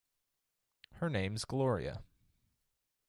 [0.93, 2.01] Her name's Gloria.